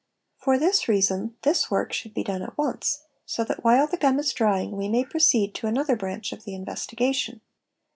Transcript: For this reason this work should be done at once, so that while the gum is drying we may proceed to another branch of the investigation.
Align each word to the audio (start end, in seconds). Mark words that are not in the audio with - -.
For 0.39 0.57
this 0.57 0.87
reason 0.87 1.37
this 1.43 1.69
work 1.69 1.93
should 1.93 2.15
be 2.15 2.23
done 2.23 2.41
at 2.41 2.57
once, 2.57 3.03
so 3.23 3.43
that 3.43 3.63
while 3.63 3.85
the 3.85 3.97
gum 3.97 4.17
is 4.17 4.33
drying 4.33 4.75
we 4.75 4.89
may 4.89 5.05
proceed 5.05 5.53
to 5.53 5.67
another 5.67 5.95
branch 5.95 6.31
of 6.33 6.43
the 6.43 6.55
investigation. 6.55 7.39